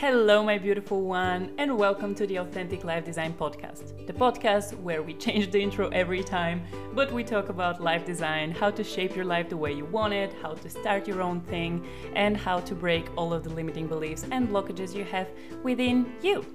[0.00, 5.02] Hello, my beautiful one, and welcome to the Authentic Life Design Podcast, the podcast where
[5.02, 6.62] we change the intro every time,
[6.94, 10.12] but we talk about life design, how to shape your life the way you want
[10.14, 11.84] it, how to start your own thing,
[12.14, 15.26] and how to break all of the limiting beliefs and blockages you have
[15.64, 16.46] within you.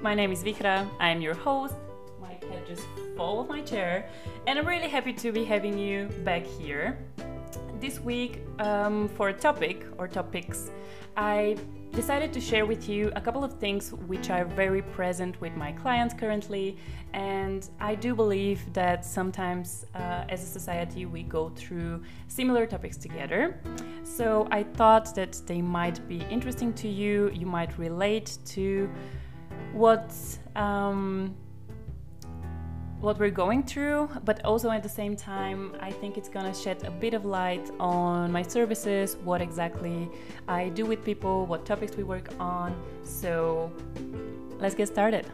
[0.00, 1.74] My name is Vikra, I am your host.
[2.18, 2.86] My cat just
[3.18, 4.08] fall off my chair,
[4.46, 6.98] and I'm really happy to be having you back here.
[7.80, 10.70] This week, um, for a topic or topics,
[11.18, 11.58] I
[11.92, 15.72] decided to share with you a couple of things which are very present with my
[15.72, 16.76] clients currently.
[17.12, 22.96] And I do believe that sometimes uh, as a society we go through similar topics
[22.96, 23.60] together.
[24.02, 28.90] So I thought that they might be interesting to you, you might relate to
[29.72, 30.14] what.
[30.56, 31.34] Um,
[33.00, 36.82] what we're going through, but also at the same time, I think it's gonna shed
[36.84, 40.10] a bit of light on my services, what exactly
[40.48, 42.74] I do with people, what topics we work on.
[43.04, 43.72] So
[44.58, 45.26] let's get started.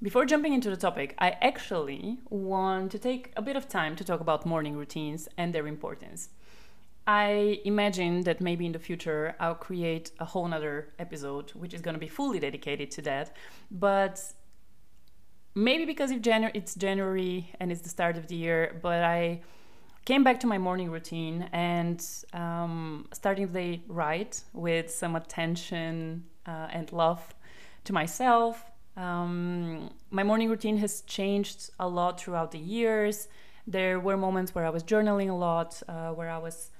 [0.00, 4.04] Before jumping into the topic, I actually want to take a bit of time to
[4.04, 6.28] talk about morning routines and their importance.
[7.06, 11.80] I imagine that maybe in the future I'll create a whole nother episode which is
[11.80, 13.36] going to be fully dedicated to that.
[13.70, 14.20] But
[15.54, 19.42] maybe because it's January and it's the start of the year, but I
[20.04, 26.24] came back to my morning routine and um, starting the day right with some attention
[26.46, 27.34] uh, and love
[27.84, 28.64] to myself.
[28.96, 33.28] Um, my morning routine has changed a lot throughout the years.
[33.66, 36.70] There were moments where I was journaling a lot, uh, where I was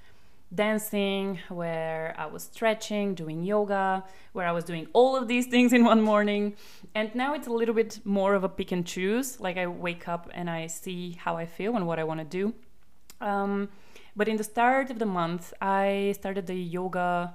[0.54, 5.72] dancing, where I was stretching, doing yoga, where I was doing all of these things
[5.72, 6.54] in one morning.
[6.94, 9.40] And now it's a little bit more of a pick and choose.
[9.40, 12.26] Like I wake up and I see how I feel and what I want to
[12.26, 12.54] do.
[13.20, 13.68] Um,
[14.14, 17.34] but in the start of the month, I started the yoga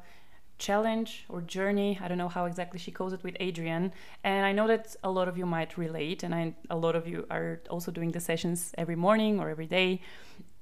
[0.58, 2.00] challenge or journey.
[2.02, 3.92] I don't know how exactly she calls it with Adriene.
[4.24, 7.08] And I know that a lot of you might relate, and I, a lot of
[7.08, 10.02] you are also doing the sessions every morning or every day.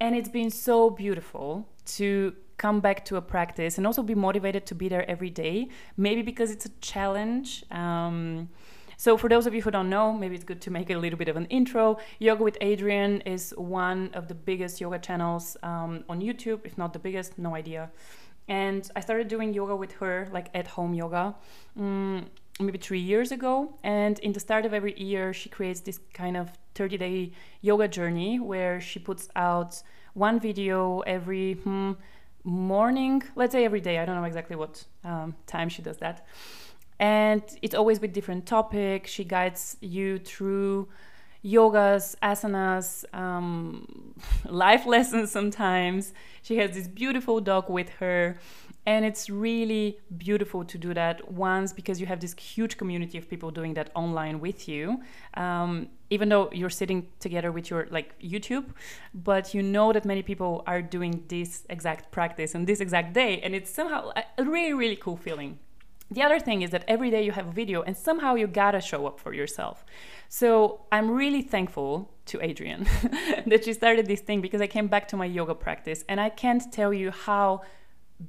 [0.00, 4.66] And it's been so beautiful to come back to a practice and also be motivated
[4.66, 5.68] to be there every day.
[5.96, 7.64] Maybe because it's a challenge.
[7.70, 8.50] Um,
[8.98, 11.18] so, for those of you who don't know, maybe it's good to make a little
[11.18, 11.96] bit of an intro.
[12.18, 16.92] Yoga with Adriene is one of the biggest yoga channels um, on YouTube, if not
[16.92, 17.90] the biggest, no idea.
[18.46, 21.34] And I started doing yoga with her, like at home yoga,
[21.78, 22.26] um,
[22.60, 23.78] maybe three years ago.
[23.82, 27.88] And in the start of every year, she creates this kind of 30 day yoga
[27.88, 29.82] journey where she puts out
[30.14, 31.92] one video every hmm,
[32.44, 33.98] morning, let's say every day.
[33.98, 36.26] I don't know exactly what um, time she does that.
[36.98, 39.10] And it's always with different topics.
[39.10, 40.88] She guides you through
[41.44, 44.14] yogas, asanas, um,
[44.48, 46.12] life lessons sometimes.
[46.42, 48.38] She has this beautiful dog with her.
[48.86, 53.28] And it's really beautiful to do that once because you have this huge community of
[53.28, 55.02] people doing that online with you.
[55.34, 58.70] Um, even though you're sitting together with your like YouTube,
[59.14, 63.40] but you know that many people are doing this exact practice on this exact day,
[63.42, 65.58] and it's somehow a really really cool feeling.
[66.12, 68.80] The other thing is that every day you have a video, and somehow you gotta
[68.80, 69.84] show up for yourself.
[70.28, 72.84] So I'm really thankful to Adriene
[73.46, 76.28] that she started this thing because I came back to my yoga practice, and I
[76.28, 77.62] can't tell you how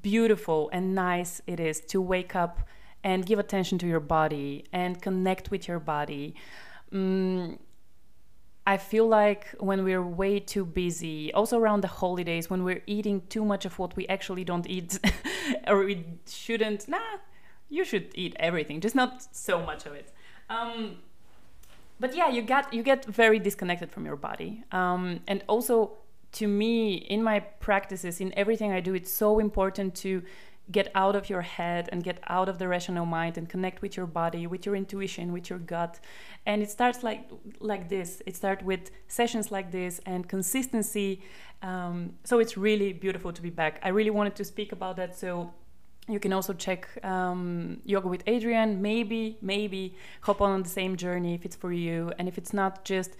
[0.01, 2.61] beautiful and nice it is to wake up
[3.03, 6.35] and give attention to your body and connect with your body.
[6.93, 7.57] Mm,
[8.67, 13.23] I feel like when we're way too busy, also around the holidays, when we're eating
[13.27, 14.99] too much of what we actually don't eat,
[15.67, 16.99] or we shouldn't, nah,
[17.71, 20.13] you should eat everything, just not so much of it.
[20.49, 20.97] Um,
[21.99, 25.73] but yeah, you get you get very disconnected from your body, um, and also
[26.33, 30.23] to me, in my practices, in everything I do, it's so important to
[30.71, 33.97] get out of your head and get out of the rational mind and connect with
[33.97, 35.99] your body with your intuition with your gut.
[36.45, 38.21] And it starts like like this.
[38.25, 41.21] It starts with sessions like this and consistency.
[41.61, 43.79] Um, so it's really beautiful to be back.
[43.83, 45.53] I really wanted to speak about that so
[46.07, 51.33] you can also check um, yoga with adriene maybe maybe hop on the same journey
[51.35, 52.11] if it's for you.
[52.17, 53.11] And if it's not just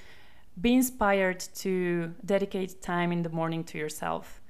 [0.60, 4.42] be inspired to dedicate time in the morning to yourself.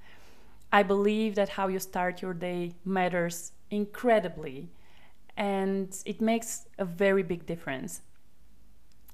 [0.71, 4.69] I believe that how you start your day matters incredibly
[5.37, 8.01] and it makes a very big difference.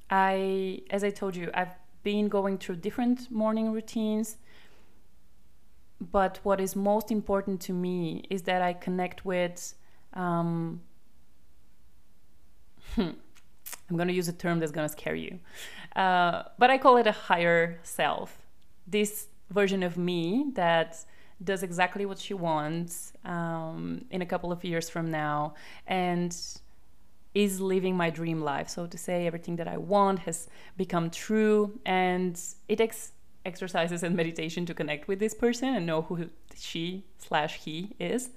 [0.10, 4.38] I, as I told you, I've been going through different morning routines,
[6.00, 9.74] but what is most important to me is that I connect with.
[10.14, 10.82] Um,
[12.96, 13.12] hmm,
[13.90, 15.40] I'm going to use a term that's going to scare you,
[15.96, 18.38] uh, but I call it a higher self.
[18.86, 21.04] This version of me that
[21.44, 25.54] does exactly what she wants um, in a couple of years from now
[25.86, 26.36] and
[27.34, 28.68] is living my dream life.
[28.68, 33.12] So to say, everything that I want has become true, and it takes
[33.48, 38.30] exercises and meditation to connect with this person and know who she slash he is.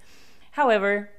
[0.53, 1.11] However,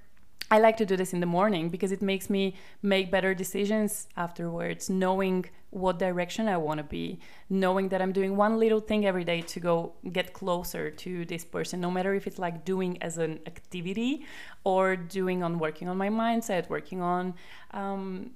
[0.50, 4.10] I like to do this in the morning because it makes me make better decisions
[4.18, 9.06] afterwards, knowing what direction I want to be, knowing that I'm doing one little thing
[9.06, 13.02] every day to go get closer to this person, no matter if it's like doing
[13.02, 14.26] as an activity
[14.66, 17.34] or doing on working on my mindset, working on
[17.72, 18.32] um,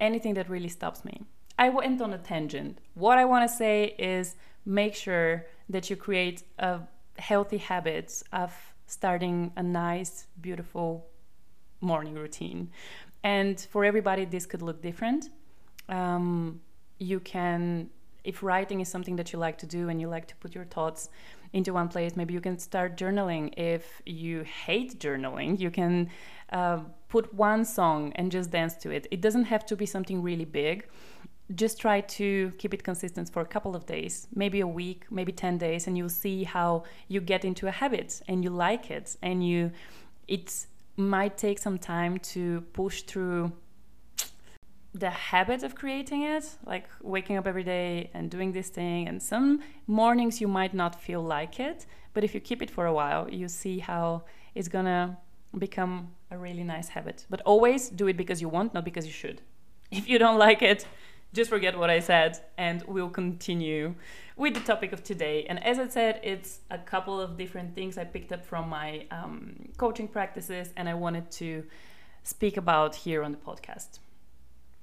[0.00, 1.22] anything that really stops me.
[1.60, 2.78] I went on a tangent.
[2.94, 6.80] What I want to say is make sure that you create a
[7.18, 8.50] healthy habits of
[8.86, 11.06] starting a nice, beautiful
[11.82, 12.70] morning routine.
[13.22, 15.28] And for everybody, this could look different.
[15.90, 16.62] Um,
[16.98, 17.90] you can,
[18.24, 20.64] if writing is something that you like to do and you like to put your
[20.64, 21.10] thoughts
[21.52, 23.52] into one place, maybe you can start journaling.
[23.58, 26.08] If you hate journaling, you can
[26.50, 29.06] uh, put one song and just dance to it.
[29.10, 30.88] It doesn't have to be something really big
[31.54, 35.32] just try to keep it consistent for a couple of days, maybe a week, maybe
[35.32, 39.16] 10 days, and you'll see how you get into a habit and you like it.
[39.22, 39.72] And you,
[40.28, 40.66] it
[40.96, 43.52] might take some time to push through
[44.94, 49.08] the habit of creating it, like waking up every day and doing this thing.
[49.08, 52.86] And some mornings you might not feel like it, but if you keep it for
[52.86, 54.24] a while, you see how
[54.54, 55.16] it's gonna
[55.58, 57.26] become a really nice habit.
[57.30, 59.42] But always do it because you want, not because you should.
[59.90, 60.86] If you don't like it,
[61.32, 63.94] just forget what I said and we'll continue
[64.36, 65.46] with the topic of today.
[65.48, 69.06] And as I said, it's a couple of different things I picked up from my
[69.10, 71.64] um, coaching practices and I wanted to
[72.22, 74.00] speak about here on the podcast.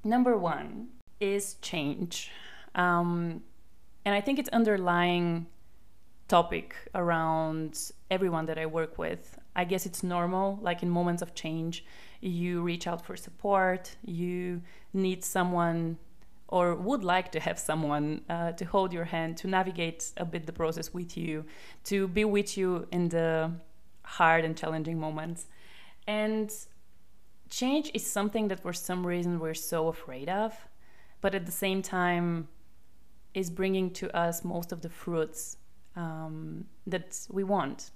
[0.04, 0.90] Number one
[1.20, 2.32] is change.
[2.76, 3.42] Um,
[4.06, 5.48] and I think it's underlying
[6.28, 9.38] topic around everyone that I work with.
[9.56, 11.84] I guess it's normal, like in moments of change,
[12.22, 14.62] you reach out for support, you
[14.94, 15.98] need someone
[16.50, 20.46] or would like to have someone uh, to hold your hand, to navigate a bit
[20.46, 21.46] the process with you,
[21.84, 23.52] to be with you in the
[24.04, 25.48] hard and challenging moments.
[26.08, 26.52] And
[27.50, 30.54] change is something that for some reason we're so afraid of,
[31.22, 32.48] but at the same time
[33.34, 35.58] is bringing to us most of the fruits
[35.96, 37.92] um, that we want.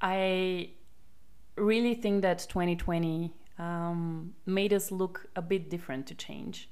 [0.00, 0.70] I
[1.56, 6.68] really think that 2020 um, made us look a bit different to change.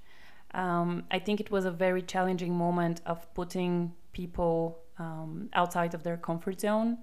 [0.53, 6.03] Um, I think it was a very challenging moment of putting people um, outside of
[6.03, 6.99] their comfort zone.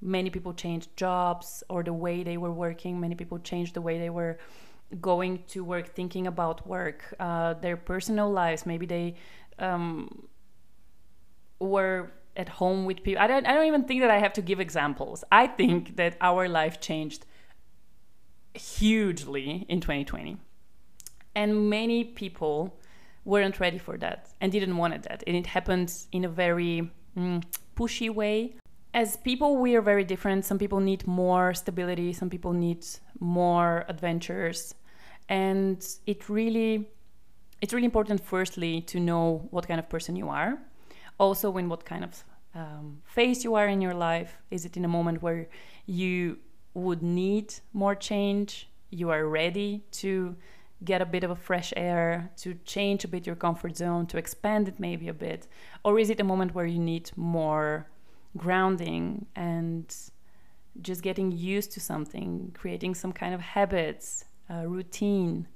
[0.00, 3.00] Many people changed jobs or the way they were working.
[3.00, 4.38] Many people changed the way they were
[5.00, 8.66] going to work, thinking about work, uh, their personal lives.
[8.66, 9.14] Maybe they
[9.58, 10.28] um,
[11.60, 13.22] were at home with people.
[13.22, 15.24] I don't, I don't even think that I have to give examples.
[15.30, 17.26] I think that our life changed
[18.54, 20.36] hugely in 2020.
[21.34, 22.78] And many people
[23.24, 25.22] weren't ready for that and didn't want it that.
[25.26, 27.42] And it happened in a very mm,
[27.76, 28.56] pushy way.
[28.94, 30.44] As people, we are very different.
[30.44, 32.84] Some people need more stability, some people need
[33.20, 34.74] more adventures.
[35.28, 36.88] And it really
[37.62, 40.58] it's really important firstly to know what kind of person you are
[41.18, 42.24] also in what kind of
[42.54, 45.48] um, phase you are in your life is it in a moment where
[45.86, 46.38] you
[46.74, 50.36] would need more change you are ready to
[50.84, 54.18] get a bit of a fresh air, to change a bit your comfort zone, to
[54.18, 55.46] expand it maybe a bit?
[55.84, 57.86] Or is it a moment where you need more
[58.36, 59.94] grounding and
[60.80, 65.46] just getting used to something, creating some kind of habits, routine?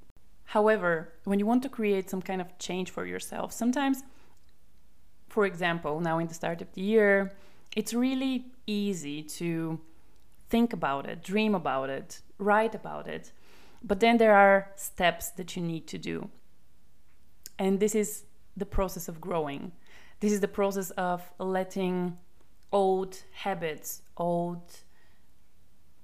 [0.45, 4.03] However, when you want to create some kind of change for yourself, sometimes,
[5.27, 7.33] for example, now in the start of the year,
[7.75, 9.79] it's really easy to
[10.49, 13.33] think about it, dream about it, write about it.
[13.83, 16.29] But then there are steps that you need to do.
[17.59, 18.23] And this is
[18.55, 19.71] the process of growing.
[20.19, 22.17] This is the process of letting
[22.71, 24.61] old habits, old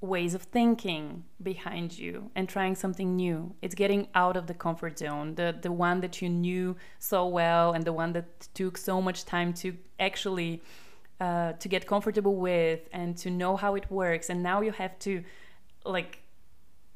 [0.01, 3.55] ways of thinking behind you and trying something new.
[3.61, 7.71] It's getting out of the comfort zone, the the one that you knew so well
[7.73, 10.61] and the one that took so much time to actually
[11.21, 14.29] uh, to get comfortable with and to know how it works.
[14.29, 15.23] And now you have to
[15.85, 16.22] like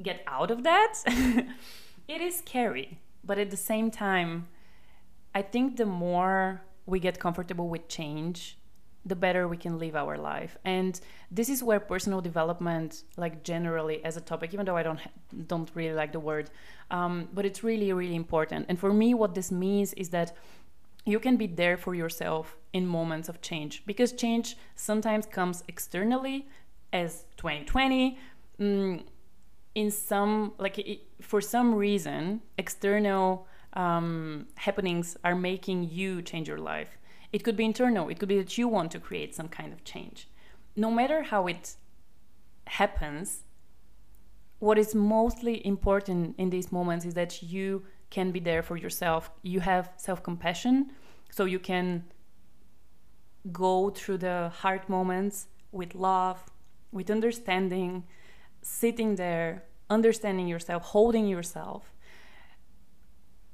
[0.01, 0.95] get out of that,
[2.07, 2.99] it is scary.
[3.23, 4.47] But at the same time,
[5.35, 8.57] I think the more we get comfortable with change,
[9.05, 10.57] the better we can live our life.
[10.65, 10.99] And
[11.31, 14.99] this is where personal development, like generally as a topic, even though I don't
[15.47, 16.49] don't really like the word,
[16.91, 18.65] um, but it's really really important.
[18.69, 20.35] And for me, what this means is that
[21.05, 26.47] you can be there for yourself in moments of change because change sometimes comes externally
[26.91, 28.17] as 2020
[28.59, 29.03] mm,
[29.77, 36.57] in some like it, for some reason external um, happenings are making you change your
[36.73, 36.97] life.
[37.31, 38.09] It could be internal.
[38.09, 40.27] It could be that you want to create some kind of change.
[40.75, 41.75] No matter how it
[42.65, 43.43] happens
[44.59, 49.29] what is mostly important in these moments is that you can be there for yourself.
[49.43, 50.91] You have self compassion,
[51.29, 52.05] so you can
[53.51, 56.43] go through the hard moments with love,
[56.91, 58.03] with understanding,
[58.61, 61.93] sitting there, understanding yourself, holding yourself.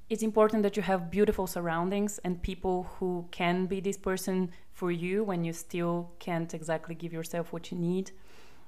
[0.09, 4.91] It's important that you have beautiful surroundings and people who can be this person for
[4.91, 8.11] you when you still can't exactly give yourself what you need.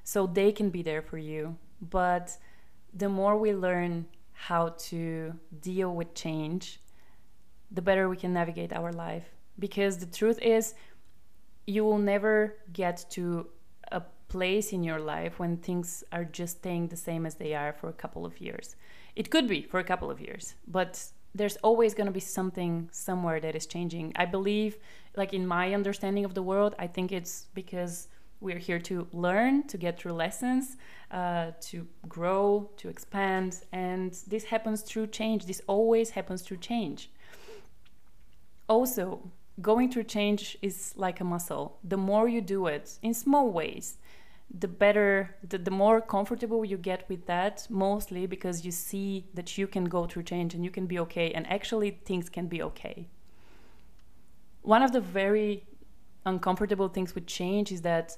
[0.03, 1.57] So they can be there for you.
[1.81, 2.37] But
[2.93, 6.79] the more we learn how to deal with change,
[7.71, 9.25] the better we can navigate our life.
[9.57, 10.75] Because the truth is,
[11.67, 13.47] you will never get to
[14.35, 17.87] place in your life when things are just staying the same as they are for
[17.89, 18.75] a couple of years.
[19.15, 20.91] It could be for a couple of years, but
[21.33, 24.11] there's always going to be something somewhere that is changing.
[24.23, 24.77] I believe,
[25.15, 28.09] like in my understanding of the world, I think it's because
[28.41, 30.75] we're here to learn, to get through lessons,
[31.11, 33.51] uh, to grow, to expand.
[33.71, 35.45] And this happens through change.
[35.45, 37.09] This always happens through change.
[38.67, 41.77] Also, going through change is like a muscle.
[41.83, 43.97] The more you do it in small ways,
[44.49, 49.57] the better, the, the more comfortable you get with that, mostly because you see that
[49.57, 52.61] you can go through change and you can be okay, and actually things can be
[52.61, 53.07] okay.
[54.61, 55.65] One of the very
[56.25, 58.17] uncomfortable things with change is that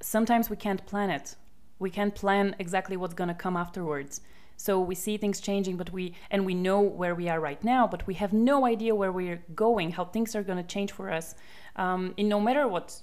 [0.00, 1.36] sometimes we can't plan it.
[1.78, 4.20] We can't plan exactly what's going to come afterwards.
[4.56, 7.88] So we see things changing, but we and we know where we are right now,
[7.88, 11.10] but we have no idea where we're going, how things are going to change for
[11.10, 11.34] us,
[11.74, 12.94] um, in no matter what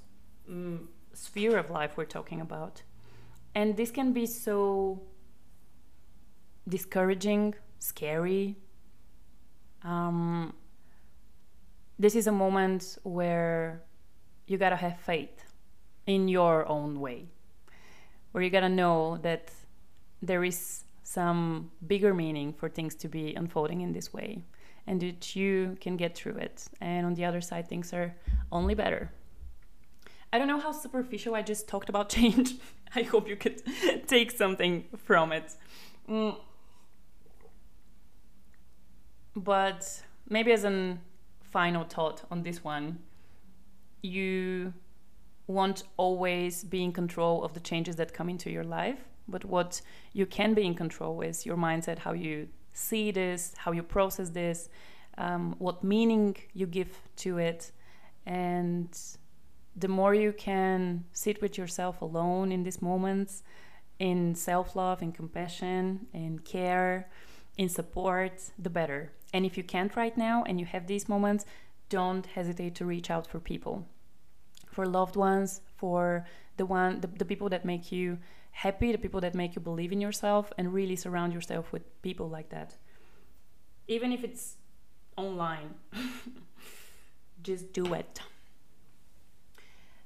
[0.47, 0.87] um,
[1.19, 2.81] sphere of life we're talking about.
[3.53, 5.01] And this can be so
[6.67, 8.55] discouraging, scary.
[9.83, 10.53] Um,
[11.97, 13.83] this is a moment where
[14.47, 15.43] you gotta have faith
[16.05, 17.25] in your own way,
[18.31, 19.51] where you gotta know that
[20.21, 24.43] there is some bigger meaning for things to be unfolding in this way
[24.87, 26.65] and that you can get through it.
[26.81, 28.15] And on the other side, things are
[28.51, 29.11] only better.
[30.31, 32.55] I don't know how superficial I just talked about change.
[32.95, 33.61] I hope you could
[34.07, 35.55] take something from it.
[36.07, 36.35] Mm.
[39.35, 40.97] But maybe as a
[41.41, 42.99] final thought on this one,
[44.01, 44.73] you
[45.47, 48.99] won't always be in control of the changes that come into your life.
[49.27, 49.81] But what
[50.13, 54.29] you can be in control is your mindset, how you see this, how you process
[54.29, 54.69] this,
[55.17, 57.71] um, what meaning you give to it.
[58.25, 58.97] And
[59.79, 63.43] the more you can sit with yourself alone in these moments,
[63.99, 67.09] in self love, in compassion, in care,
[67.57, 69.11] in support, the better.
[69.33, 71.45] And if you can't right now and you have these moments,
[71.89, 73.85] don't hesitate to reach out for people
[74.79, 76.25] for loved ones, for
[76.57, 78.17] the one the, the people that make you
[78.51, 82.29] happy, the people that make you believe in yourself, and really surround yourself with people
[82.29, 82.77] like that.
[83.87, 84.55] Even if it's
[85.17, 85.73] online,
[87.43, 88.21] just do it.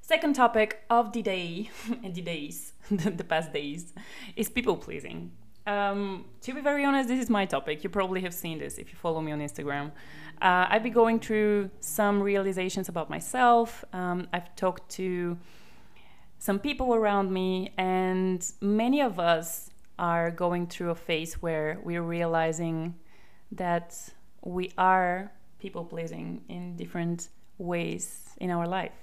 [0.05, 1.69] Second topic of the day
[2.03, 3.93] and the days, the past days,
[4.35, 5.31] is people pleasing.
[5.65, 7.85] Um, to be very honest, this is my topic.
[7.85, 9.91] You probably have seen this if you follow me on Instagram.
[10.41, 13.85] Uh, I've been going through some realizations about myself.
[13.93, 15.37] Um, I've talked to
[16.37, 22.03] some people around me, and many of us are going through a phase where we're
[22.03, 22.95] realizing
[23.53, 23.97] that
[24.41, 29.02] we are people pleasing in different ways in our life.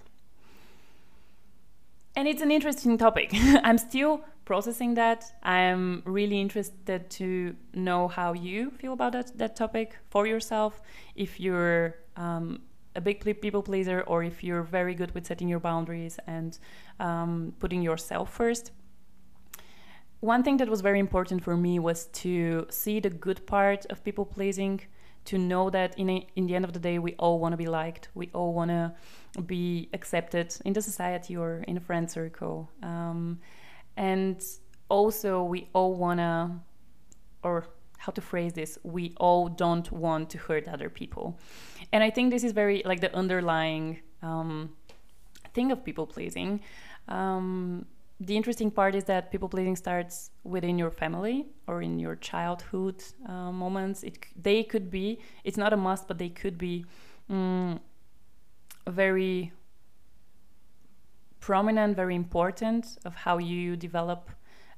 [2.20, 3.30] And it's an interesting topic.
[3.64, 5.32] I'm still processing that.
[5.42, 10.82] I'm really interested to know how you feel about that, that topic for yourself.
[11.14, 12.60] If you're um,
[12.94, 16.58] a big people pleaser or if you're very good with setting your boundaries and
[16.98, 18.70] um, putting yourself first.
[20.20, 24.04] One thing that was very important for me was to see the good part of
[24.04, 24.82] people pleasing,
[25.24, 27.56] to know that in, a, in the end of the day, we all want to
[27.56, 28.92] be liked, we all want to
[29.46, 32.70] be accepted in the society or in a friend circle.
[32.82, 33.40] Um,
[33.96, 34.42] and
[34.88, 36.60] also we all wanna
[37.42, 37.66] or
[37.98, 41.38] how to phrase this we all don't want to hurt other people.
[41.92, 44.70] And i think this is very like the underlying um,
[45.54, 46.60] thing of people pleasing.
[47.08, 47.86] Um,
[48.20, 53.02] the interesting part is that people pleasing starts within your family or in your childhood
[53.26, 54.02] uh, moments.
[54.02, 56.84] It, they could be it's not a must but they could be
[57.30, 57.78] mm,
[58.88, 59.52] very
[61.40, 64.30] prominent, very important of how you develop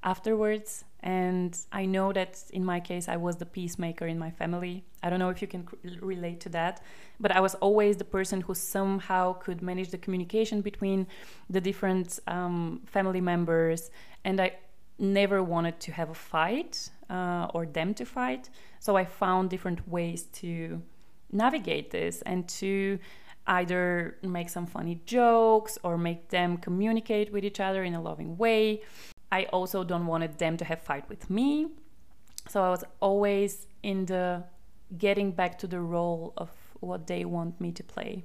[0.02, 0.84] afterwards.
[1.00, 4.84] And I know that in my case, I was the peacemaker in my family.
[5.02, 5.66] I don't know if you can
[6.00, 6.80] relate to that,
[7.18, 11.08] but I was always the person who somehow could manage the communication between
[11.50, 13.90] the different um, family members.
[14.24, 14.52] And I
[14.98, 18.48] never wanted to have a fight uh, or them to fight.
[18.78, 20.80] So I found different ways to
[21.32, 22.98] navigate this and to
[23.46, 28.36] either make some funny jokes or make them communicate with each other in a loving
[28.38, 28.82] way.
[29.30, 31.68] I also don't wanted them to have fight with me.
[32.48, 34.44] So I was always in the
[34.98, 38.24] getting back to the role of what they want me to play.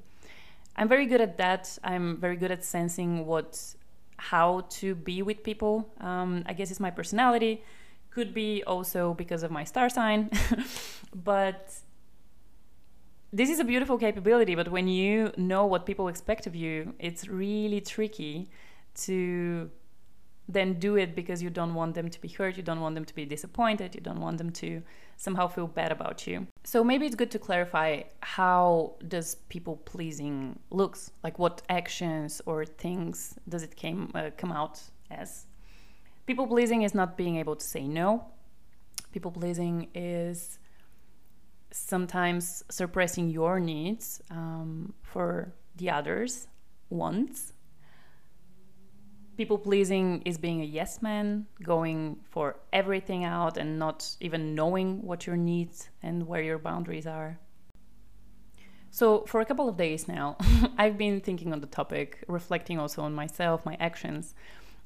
[0.76, 1.78] I'm very good at that.
[1.84, 3.76] I'm very good at sensing what
[4.18, 5.90] how to be with people.
[6.02, 7.64] Um, I guess it's my personality.
[8.10, 10.30] Could be also because of my star sign.
[11.16, 11.74] but
[13.32, 17.28] this is a beautiful capability, but when you know what people expect of you, it's
[17.28, 18.50] really tricky
[19.06, 19.70] to
[20.50, 23.04] then do it because you don't want them to be hurt, you don't want them
[23.04, 24.82] to be disappointed, you don't want them to
[25.18, 26.48] somehow feel bad about you.
[26.64, 31.12] So maybe it's good to clarify how does people pleasing looks?
[31.24, 34.80] Like what actions or things does it came uh, come out
[35.12, 35.46] as?
[36.28, 38.26] People pleasing is not being able to say no.
[39.12, 40.60] People pleasing is
[41.78, 46.48] sometimes suppressing your needs um, for the others
[46.90, 47.54] wants
[49.38, 55.02] people pleasing is being a yes man going for everything out and not even knowing
[55.04, 57.40] what your needs and where your boundaries are.
[58.90, 60.38] So for a couple of days now
[60.78, 64.34] i've been thinking on the topic reflecting also on myself my actions.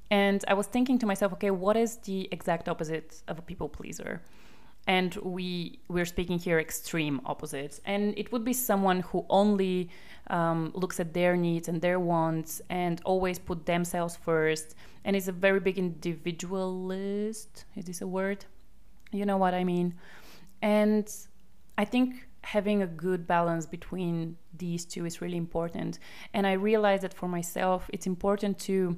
[0.10, 3.70] And i was thinking to myself okay what is the exact opposite of a people
[3.70, 4.22] pleaser
[4.88, 7.82] and we we're speaking here extreme opposites.
[7.86, 9.90] And it would be someone who only
[10.28, 15.28] um, looks at their needs and their wants and always put themselves first and is
[15.28, 17.66] a very big individualist.
[17.76, 18.46] Is this a word?
[19.12, 19.96] You know what i mean?
[20.62, 21.14] And
[21.78, 26.00] i think having a good balance between these two is really important.
[26.34, 28.98] And i realize that for myself it's important to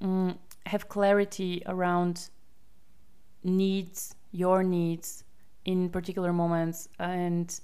[0.00, 2.30] um, have clarity around
[3.42, 5.24] needs your needs
[5.64, 7.60] in particular moments and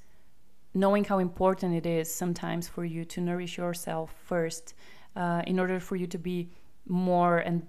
[0.74, 4.74] knowing how important it is sometimes for you to nourish yourself first
[5.16, 6.50] uh, in order for you to be
[6.86, 7.66] more and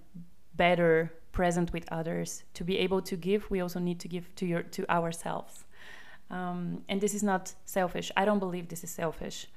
[0.56, 4.46] better present with others to be able to give we also need to give to
[4.46, 5.66] your to ourselves.
[6.30, 8.12] Um, and this is not selfish.
[8.18, 9.48] I don't believe this is selfish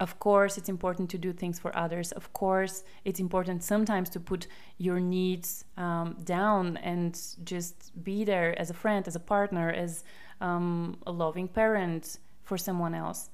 [0.00, 2.12] of course it's important to do things for others.
[2.12, 4.46] Of course it's important sometimes to put
[4.78, 10.04] your needs um, down and just be there as a friend as a partner as
[10.40, 13.30] um, a loving parent for someone else.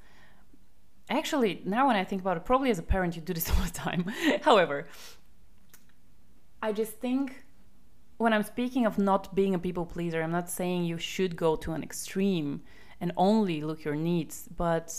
[1.09, 3.65] Actually now when i think about it probably as a parent you do this all
[3.65, 4.05] the time.
[4.43, 4.87] However
[6.63, 7.45] i just think
[8.19, 11.57] when i'm speaking of not being a people pleaser i'm not saying you should go
[11.57, 12.61] to an extreme
[13.01, 14.95] and only look your needs but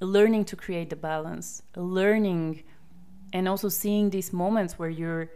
[0.00, 2.62] learning to create the balance, learning
[3.32, 5.30] and also seeing these moments where you're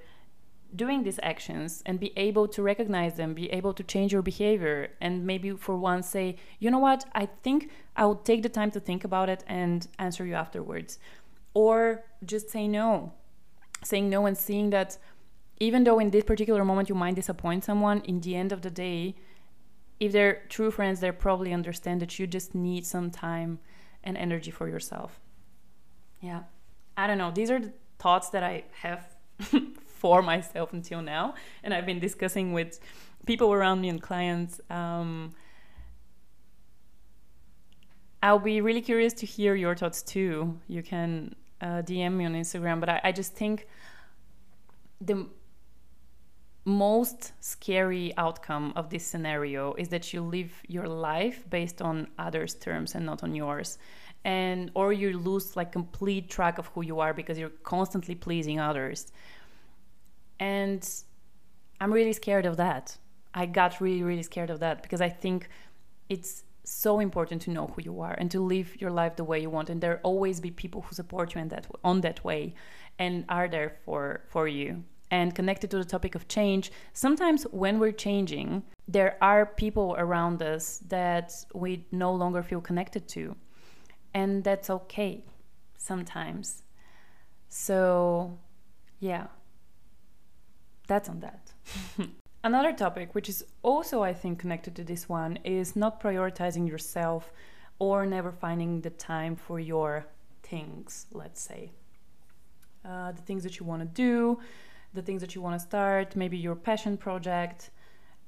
[0.76, 4.90] doing these actions and be able to recognize them, be able to change your behavior,
[5.00, 8.70] and maybe for once say, you know what, I think I will take the time
[8.72, 10.98] to think about it and answer you afterwards.
[11.54, 13.12] Or just say no.
[13.82, 14.96] Saying no and seeing that
[15.58, 18.70] even though in this particular moment you might disappoint someone, in the end of the
[18.70, 19.16] day,
[19.98, 23.58] if they're true friends, they probably understand that you just need some time
[24.04, 25.20] and energy for yourself.
[26.20, 26.42] Yeah.
[26.96, 27.30] I don't know.
[27.30, 29.06] These are the thoughts that I have
[29.86, 31.34] for myself until now.
[31.62, 32.78] And I've been discussing with
[33.26, 34.60] people around me and clients.
[34.70, 35.34] Um,
[38.22, 40.58] I'll be really curious to hear your thoughts too.
[40.68, 43.66] You can uh, DM me on Instagram, but I, I just think
[45.00, 45.26] the
[46.70, 52.54] most scary outcome of this scenario is that you live your life based on others'
[52.54, 53.78] terms and not on yours.
[54.24, 58.60] And or you lose like complete track of who you are because you're constantly pleasing
[58.60, 59.12] others.
[60.38, 60.88] And
[61.80, 62.96] I'm really scared of that.
[63.34, 65.48] I got really, really scared of that because I think
[66.08, 69.40] it's so important to know who you are and to live your life the way
[69.40, 69.70] you want.
[69.70, 72.54] And there always be people who support you in that on that way
[72.98, 77.78] and are there for for you and connected to the topic of change, sometimes when
[77.78, 83.36] we're changing, there are people around us that we no longer feel connected to.
[84.14, 85.24] And that's okay
[85.76, 86.62] sometimes.
[87.48, 88.38] So,
[89.00, 89.26] yeah,
[90.86, 91.52] that's on that.
[92.44, 97.32] Another topic, which is also, I think, connected to this one, is not prioritizing yourself
[97.78, 100.06] or never finding the time for your
[100.42, 101.70] things, let's say.
[102.84, 104.38] Uh, the things that you want to do,
[104.94, 107.70] the things that you want to start, maybe your passion project,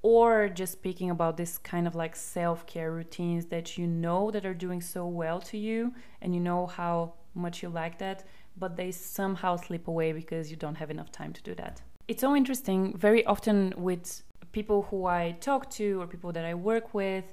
[0.03, 4.55] or just speaking about this kind of like self-care routines that you know that are
[4.55, 8.25] doing so well to you and you know how much you like that,
[8.57, 11.81] but they somehow slip away because you don't have enough time to do that.
[12.09, 16.55] It's so interesting very often with people who I talk to or people that I
[16.55, 17.33] work with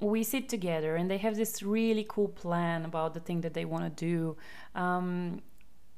[0.00, 3.64] we sit together and they have this really cool plan about the thing that they
[3.64, 4.36] want to do.
[4.74, 5.40] Um,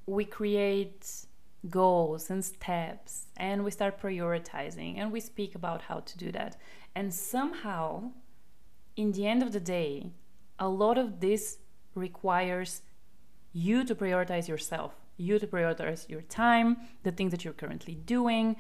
[0.07, 1.26] we create
[1.70, 6.57] goals and steps and we start prioritizing and we speak about how to do that.
[6.94, 8.12] And somehow,
[8.96, 10.12] in the end of the day,
[10.59, 11.59] a lot of this
[11.94, 12.83] requires
[13.52, 18.57] you to prioritize yourself, you to prioritize your time, the things that you're currently doing,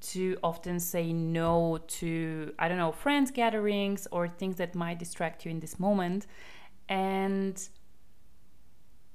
[0.00, 5.44] to often say no to, I don't know, friends gatherings or things that might distract
[5.44, 6.26] you in this moment.
[6.88, 7.56] And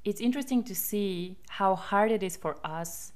[0.06, 3.12] it's interesting to see how hard it is for us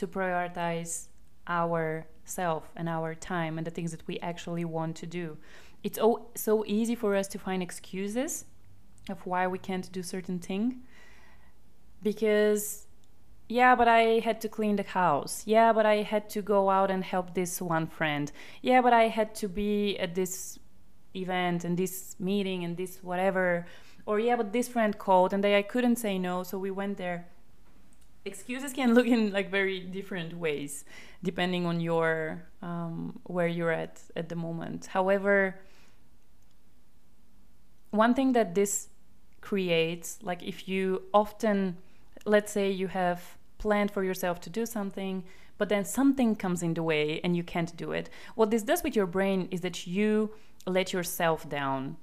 [0.00, 1.08] to prioritize
[1.46, 5.36] our self and our time and the things that we actually want to do.
[5.82, 5.98] It's
[6.34, 8.44] so easy for us to find excuses
[9.08, 10.82] of why we can't do certain thing
[12.02, 12.86] because
[13.48, 15.42] yeah, but I had to clean the house.
[15.44, 18.30] Yeah, but I had to go out and help this one friend.
[18.62, 20.58] Yeah, but I had to be at this
[21.16, 23.66] event and this meeting and this whatever.
[24.06, 26.96] Or yeah, but this friend called and they, I couldn't say no, so we went
[26.96, 27.26] there.
[28.32, 30.84] Excuses can look in like very different ways
[31.22, 32.10] depending on your
[32.62, 34.80] um, where you're at at the moment.
[34.86, 35.36] However,
[37.90, 38.72] one thing that this
[39.40, 41.76] creates, like if you often,
[42.24, 43.20] let's say you have
[43.58, 45.24] planned for yourself to do something,
[45.58, 48.08] but then something comes in the way and you can't do it.
[48.34, 50.30] What this does with your brain is that you
[50.66, 51.96] let yourself down.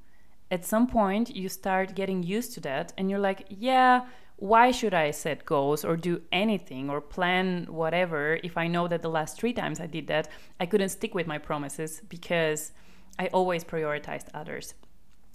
[0.49, 4.05] At some point, you start getting used to that, and you're like, yeah,
[4.37, 9.01] why should I set goals or do anything or plan whatever if I know that
[9.01, 12.71] the last three times I did that, I couldn't stick with my promises because
[13.17, 14.75] I always prioritized others.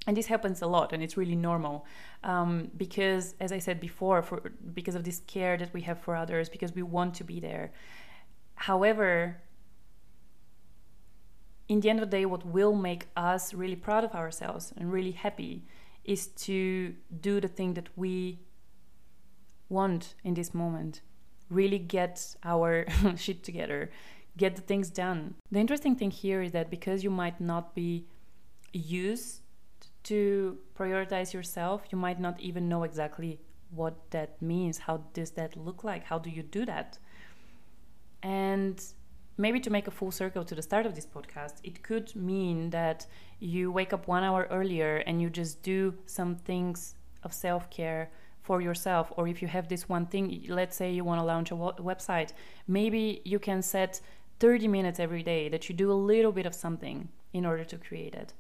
[0.07, 1.85] And this happens a lot and it's really normal
[2.25, 6.17] um, because as i said before for because of this care that we have for
[6.17, 7.73] others because we want to be there.
[8.55, 9.43] However
[11.69, 14.93] in the end of the day what will make us really proud of ourselves and
[14.93, 15.65] really happy
[16.05, 18.41] is to do the thing that we
[19.73, 21.01] want in this moment
[21.51, 23.91] really get our shit together
[24.37, 28.07] get the things done the interesting thing here is that because you might not be
[28.73, 29.43] used
[30.05, 34.79] to prioritize yourself, you might not even know exactly what that means.
[34.79, 36.05] How does that look like?
[36.05, 36.99] How do you do that?
[38.23, 38.83] And
[39.37, 42.71] maybe to make a full circle to the start of this podcast, it could mean
[42.71, 43.07] that
[43.41, 48.11] you wake up one hour earlier and you just do some things of self care
[48.43, 49.13] for yourself.
[49.17, 52.33] Or if you have this one thing, let's say you want to launch a website,
[52.67, 54.01] maybe you can set
[54.41, 57.79] 30 minutes every day that you do a little bit of something in order to
[57.79, 58.35] create it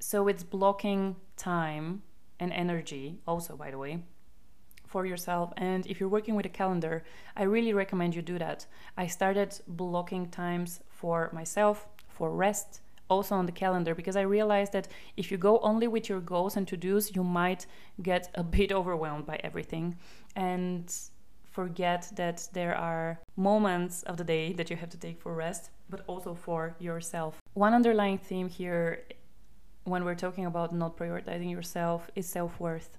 [0.00, 2.02] so it's blocking time
[2.38, 3.98] and energy also by the way
[4.86, 7.04] for yourself and if you're working with a calendar
[7.36, 8.66] i really recommend you do that
[8.96, 14.72] i started blocking times for myself for rest also on the calendar because i realized
[14.72, 17.66] that if you go only with your goals and to-dos you might
[18.02, 19.96] get a bit overwhelmed by everything
[20.36, 20.94] and
[21.50, 25.70] forget that there are moments of the day that you have to take for rest
[25.90, 29.02] but also for yourself one underlying theme here
[29.88, 32.98] when we're talking about not prioritizing yourself is self worth.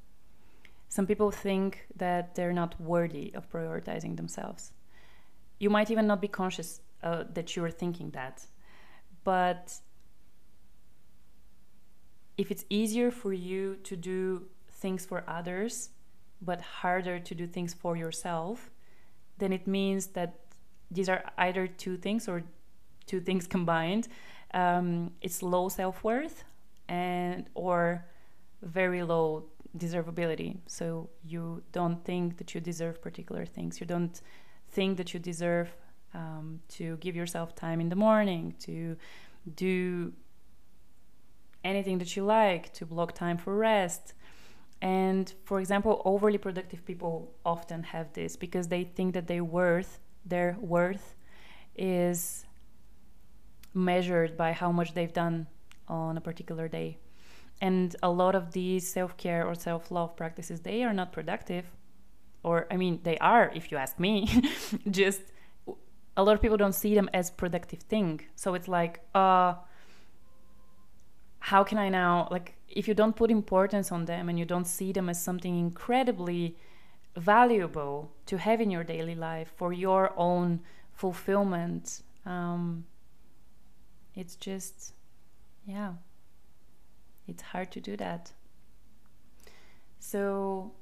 [0.89, 4.72] Some people think that they're not worthy of prioritizing themselves.
[5.60, 8.45] You might even not be conscious uh, that you're thinking that.
[9.24, 9.74] But
[12.39, 15.89] if it's easier for you to do things for others,
[16.41, 18.71] but harder to do things for yourself,
[19.39, 20.39] then it means that
[20.89, 22.43] these are either two things or
[23.06, 24.08] two things combined.
[24.54, 26.45] Um, it's low self worth
[26.88, 28.06] and or
[28.62, 29.43] very low
[29.78, 30.60] deservability.
[30.65, 33.82] So you don't think that you deserve particular things.
[33.82, 34.19] You don't
[34.69, 35.75] think that you deserve
[36.13, 38.95] um, to give yourself time in the morning, to
[39.56, 40.13] do
[41.63, 44.13] anything that you like, to block time for rest.
[44.82, 50.00] And for example, overly productive people often have this because they think that their worth,
[50.26, 51.15] their worth,
[51.76, 52.45] is
[53.74, 55.48] measured by how much they've done
[55.88, 56.98] on a particular day.
[57.62, 61.65] And a lot of these self care or self love practices, they are not productive.
[62.41, 64.30] Or, I mean, they are, if you ask me.
[64.89, 65.22] Just
[66.15, 68.22] a lot of people don't see them as productive thing.
[68.36, 69.56] So it's like, uh,
[71.49, 74.67] how can I now, like, if you don't put importance on them and you don't
[74.67, 76.55] see them as something incredibly
[77.17, 80.59] valuable to have in your daily life for your own
[80.93, 82.85] fulfillment, um,
[84.13, 84.93] it's just,
[85.65, 85.93] yeah,
[87.27, 88.31] it's hard to do that.
[89.97, 90.73] So,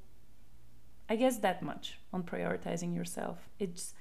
[1.08, 3.48] I guess that much on prioritizing yourself.
[3.58, 3.94] It's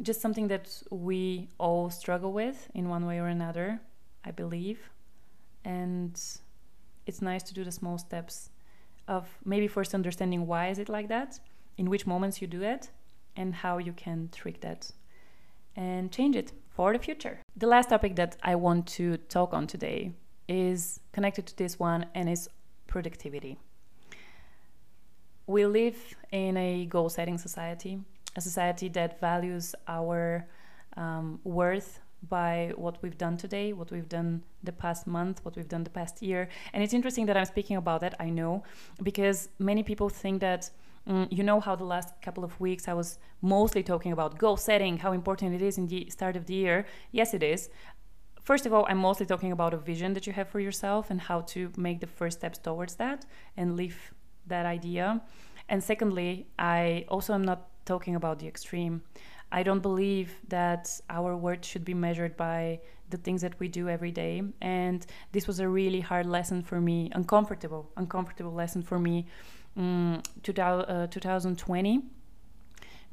[0.00, 3.80] just something that we all struggle with in one way or another,
[4.24, 4.78] I believe.
[5.66, 6.14] And
[7.06, 8.50] it's nice to do the small steps
[9.08, 11.40] of maybe first understanding why is it like that,
[11.76, 12.90] in which moments you do it,
[13.36, 14.92] and how you can trick that
[15.74, 17.40] and change it for the future.
[17.56, 20.12] The last topic that I want to talk on today
[20.48, 22.48] is connected to this one and is
[22.86, 23.58] productivity.
[25.48, 25.96] We live
[26.30, 27.98] in a goal setting society,
[28.36, 30.46] a society that values our
[30.96, 35.68] um, worth by what we've done today, what we've done the past month, what we've
[35.68, 36.48] done the past year.
[36.72, 38.62] And it's interesting that I'm speaking about that, I know,
[39.02, 40.70] because many people think that.
[41.08, 44.56] Mm, you know how the last couple of weeks I was mostly talking about goal
[44.56, 46.84] setting, how important it is in the start of the year.
[47.12, 47.70] Yes, it is.
[48.42, 51.20] First of all, I'm mostly talking about a vision that you have for yourself and
[51.20, 53.24] how to make the first steps towards that
[53.56, 54.14] and live
[54.48, 55.22] that idea.
[55.68, 59.02] And secondly, I also am not talking about the extreme.
[59.52, 62.80] I don't believe that our worth should be measured by
[63.10, 64.42] the things that we do every day.
[64.60, 69.26] And this was a really hard lesson for me, uncomfortable, uncomfortable lesson for me,
[69.76, 72.02] um, 2020,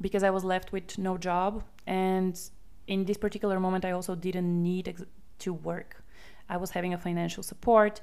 [0.00, 1.62] because I was left with no job.
[1.86, 2.38] And
[2.86, 5.06] in this particular moment, I also didn't need
[5.38, 6.02] to work.
[6.48, 8.00] I was having a financial support.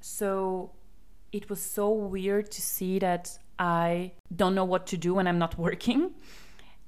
[0.00, 0.70] So
[1.32, 5.38] it was so weird to see that I don't know what to do when I'm
[5.38, 6.12] not working.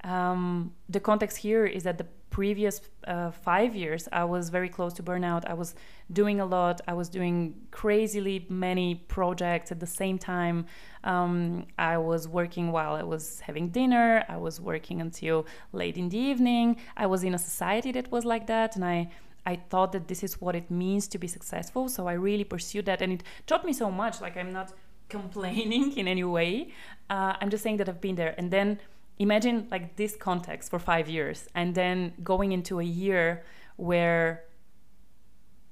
[0.04, 4.92] Um, the context here is that the previous uh, five years, I was very close
[4.94, 5.48] to burnout.
[5.48, 5.74] I was
[6.12, 6.80] doing a lot.
[6.88, 10.66] I was doing crazily many projects at the same time.
[11.04, 14.24] Um, I was working while I was having dinner.
[14.28, 16.76] I was working until late in the evening.
[16.96, 19.10] I was in a society that was like that, and I.
[19.46, 22.86] I thought that this is what it means to be successful, so I really pursued
[22.86, 24.22] that, and it taught me so much.
[24.22, 24.72] Like I'm not
[25.10, 26.72] complaining in any way.
[27.10, 28.78] Uh, I'm just saying that I've been there, and then
[29.18, 33.44] imagine like this context for five years and then going into a year
[33.77, 34.44] where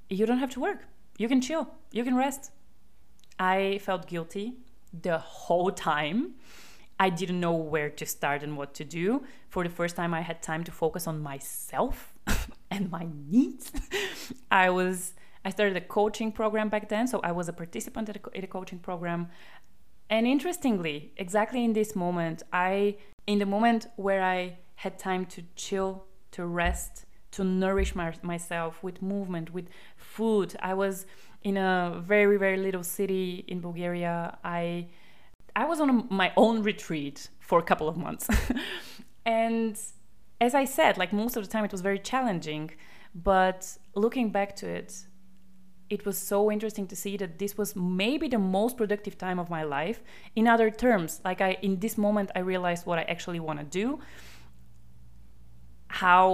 [0.09, 0.87] you don't have to work.
[1.19, 1.69] You can chill.
[1.91, 2.51] You can rest.
[3.39, 4.55] I felt guilty
[4.93, 6.35] the whole time.
[7.01, 9.25] I didn't know where to start and what to do.
[9.49, 12.13] For the first time i had time to focus on myself
[12.71, 13.73] and my needs.
[14.51, 18.45] I was i started a coaching program back then so i was a participant at
[18.45, 19.29] a coaching program
[20.11, 25.43] and interestingly exactly in this moment i in the moment where I had time to
[25.55, 31.07] chill, to rest, to nourish my, myself with movement, with food, I was
[31.43, 34.39] in a very very little city in Bulgaria.
[34.45, 34.89] I
[35.55, 38.29] I was on a, my own retreat for a couple of months,
[39.27, 39.79] and
[40.41, 42.71] as I said, like most of the time, it was very challenging.
[43.15, 45.05] But looking back to it,
[45.93, 49.51] it was so interesting to see that this was maybe the most productive time of
[49.51, 50.03] my life.
[50.35, 53.67] In other terms like i in this moment i realized what i actually want to
[53.81, 53.87] do.
[56.03, 56.25] How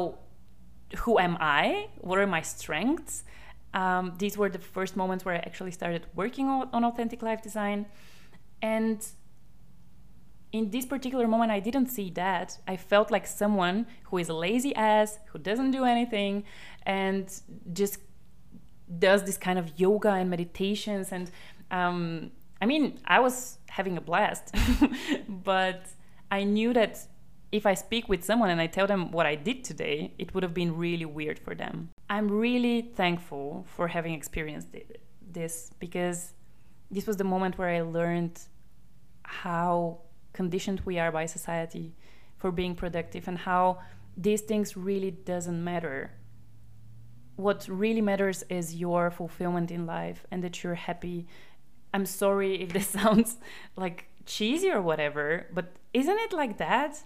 [1.03, 1.89] who am i?
[2.09, 3.25] What are my strengths?
[3.75, 7.43] Um, these were the first moments where i actually started working on, on authentic life
[7.43, 7.87] design.
[8.63, 9.01] And
[10.59, 12.59] in this particular moment i didn't see that.
[12.73, 16.45] I felt like someone who is a lazy ass who doesn't do anything
[16.87, 17.25] and
[17.73, 17.99] just
[18.99, 21.31] does this kind of yoga and meditations and
[21.71, 22.31] um,
[22.63, 24.55] i mean i was having a blast
[25.29, 25.87] but
[26.31, 26.99] i knew that
[27.53, 30.43] if i speak with someone and i tell them what i did today it would
[30.43, 31.91] have been really weird for them.
[32.11, 34.69] I'm really thankful for having experienced
[35.31, 36.33] this because
[36.91, 38.41] this was the moment where i learned
[39.23, 39.99] how
[40.33, 41.95] conditioned we are by society
[42.39, 43.79] for being productive and how
[44.17, 46.13] these things really doesn't matter
[47.39, 51.25] what really matters is your fulfillment in life and that you're happy.
[51.95, 53.37] I'm sorry if this sounds
[53.77, 57.05] like cheesy or whatever, but isn't it like that?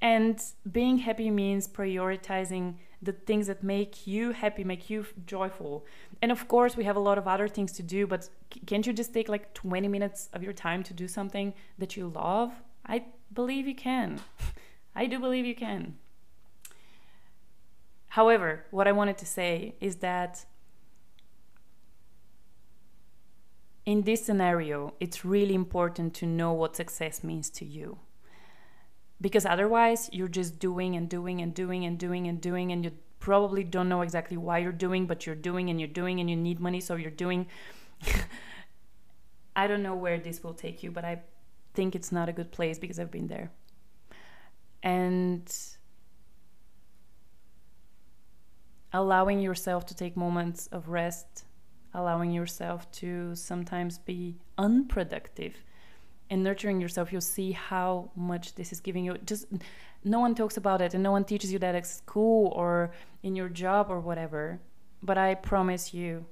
[0.00, 5.84] And being happy means prioritizing the things that make you happy, make you joyful.
[6.22, 8.30] And of course, we have a lot of other things to do, but
[8.66, 12.08] can't you just take like 20 minutes of your time to do something that you
[12.08, 12.52] love?
[12.86, 13.04] I
[13.34, 14.18] believe you can.
[14.96, 15.98] I do believe you can.
[18.10, 20.44] However, what I wanted to say is that
[23.86, 27.98] in this scenario, it's really important to know what success means to you.
[29.20, 32.92] Because otherwise, you're just doing and doing and doing and doing and doing, and you
[33.20, 36.36] probably don't know exactly why you're doing, but you're doing and you're doing and you
[36.36, 37.46] need money, so you're doing.
[39.54, 41.20] I don't know where this will take you, but I
[41.74, 43.52] think it's not a good place because I've been there.
[44.82, 45.52] And
[48.92, 51.44] allowing yourself to take moments of rest,
[51.94, 55.54] allowing yourself to sometimes be unproductive
[56.30, 59.18] and nurturing yourself, you'll see how much this is giving you.
[59.18, 59.46] Just
[60.04, 63.34] no one talks about it and no one teaches you that at school or in
[63.34, 64.60] your job or whatever.
[65.02, 66.26] But I promise you,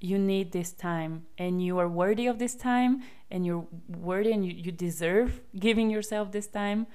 [0.00, 4.46] you need this time and you are worthy of this time and you're worthy and
[4.46, 6.86] you, you deserve giving yourself this time.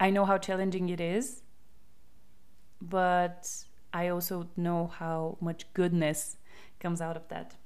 [0.00, 1.42] I know how challenging it is,
[2.80, 3.50] but
[3.92, 6.36] I also know how much goodness
[6.80, 7.56] comes out of that.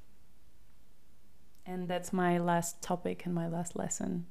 [1.64, 4.26] And that's my last topic and my last lesson.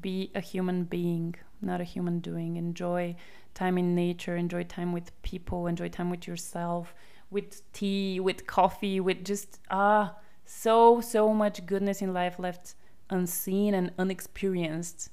[0.00, 2.56] Be a human being, not a human doing.
[2.56, 3.16] Enjoy
[3.54, 6.94] time in nature, enjoy time with people, enjoy time with yourself,
[7.30, 12.74] with tea, with coffee, with just ah, so, so much goodness in life left
[13.10, 15.10] unseen and unexperienced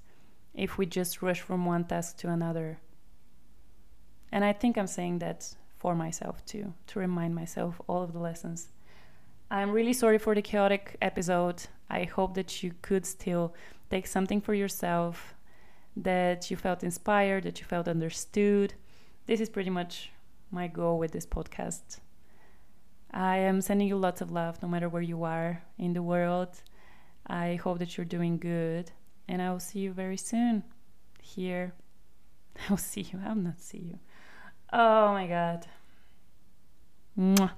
[0.54, 2.80] if we just rush from one task to another.
[4.32, 8.20] And I think I'm saying that for myself too, to remind myself all of the
[8.20, 8.70] lessons.
[9.50, 11.64] I'm really sorry for the chaotic episode.
[11.90, 13.56] I hope that you could still
[13.90, 15.34] take something for yourself,
[15.96, 18.76] that you felt inspired, that you felt understood.
[19.26, 20.12] This is pretty much
[20.52, 22.00] my goal with this podcast.
[23.12, 26.62] I am sending you lots of love no matter where you are in the world.
[27.26, 28.92] I hope that you're doing good,
[29.28, 30.64] and I will see you very soon
[31.22, 31.74] here.
[32.56, 33.20] I will see you.
[33.26, 34.00] I will not see you.
[34.72, 35.66] Oh my god.
[37.18, 37.52] Mwah.